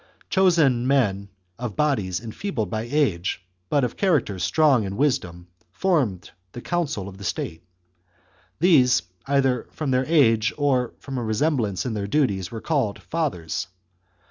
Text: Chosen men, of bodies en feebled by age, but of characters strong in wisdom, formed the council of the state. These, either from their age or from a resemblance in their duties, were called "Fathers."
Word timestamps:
Chosen 0.31 0.87
men, 0.87 1.29
of 1.59 1.75
bodies 1.75 2.19
en 2.19 2.31
feebled 2.31 2.71
by 2.71 2.81
age, 2.89 3.45
but 3.69 3.83
of 3.83 3.97
characters 3.97 4.43
strong 4.43 4.83
in 4.83 4.97
wisdom, 4.97 5.47
formed 5.71 6.31
the 6.53 6.61
council 6.61 7.07
of 7.07 7.19
the 7.19 7.23
state. 7.23 7.63
These, 8.57 9.03
either 9.27 9.67
from 9.73 9.91
their 9.91 10.05
age 10.07 10.53
or 10.57 10.95
from 10.97 11.19
a 11.19 11.23
resemblance 11.23 11.85
in 11.85 11.93
their 11.93 12.07
duties, 12.07 12.49
were 12.49 12.61
called 12.61 12.99
"Fathers." 12.99 13.67